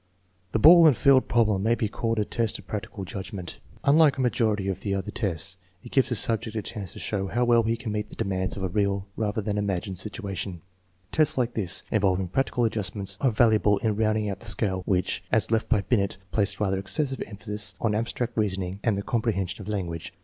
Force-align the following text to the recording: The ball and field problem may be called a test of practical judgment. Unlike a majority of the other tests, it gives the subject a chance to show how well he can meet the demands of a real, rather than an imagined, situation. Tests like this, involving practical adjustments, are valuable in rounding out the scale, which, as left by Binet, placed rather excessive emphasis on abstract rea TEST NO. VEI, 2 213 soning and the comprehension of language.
The 0.51 0.57
ball 0.57 0.87
and 0.87 0.97
field 0.97 1.27
problem 1.27 1.61
may 1.61 1.75
be 1.75 1.87
called 1.87 2.17
a 2.17 2.25
test 2.25 2.57
of 2.57 2.65
practical 2.65 3.05
judgment. 3.05 3.59
Unlike 3.83 4.17
a 4.17 4.21
majority 4.21 4.67
of 4.67 4.79
the 4.79 4.95
other 4.95 5.11
tests, 5.11 5.57
it 5.83 5.91
gives 5.91 6.09
the 6.09 6.15
subject 6.15 6.55
a 6.55 6.63
chance 6.63 6.93
to 6.93 6.97
show 6.99 7.27
how 7.27 7.45
well 7.45 7.61
he 7.61 7.77
can 7.77 7.91
meet 7.91 8.09
the 8.09 8.15
demands 8.15 8.57
of 8.57 8.63
a 8.63 8.67
real, 8.69 9.05
rather 9.15 9.41
than 9.41 9.59
an 9.59 9.63
imagined, 9.63 9.99
situation. 9.99 10.61
Tests 11.11 11.37
like 11.37 11.53
this, 11.53 11.83
involving 11.91 12.29
practical 12.29 12.65
adjustments, 12.65 13.15
are 13.21 13.29
valuable 13.29 13.77
in 13.77 13.95
rounding 13.95 14.27
out 14.27 14.39
the 14.39 14.47
scale, 14.47 14.81
which, 14.87 15.23
as 15.31 15.51
left 15.51 15.69
by 15.69 15.81
Binet, 15.81 16.17
placed 16.31 16.59
rather 16.59 16.79
excessive 16.79 17.21
emphasis 17.27 17.75
on 17.79 17.93
abstract 17.93 18.35
rea 18.35 18.47
TEST 18.49 18.57
NO. 18.59 18.63
VEI, 18.63 18.71
2 18.71 18.77
213 18.79 18.79
soning 18.79 18.79
and 18.89 18.97
the 18.97 19.03
comprehension 19.07 19.61
of 19.61 19.67
language. 19.69 20.15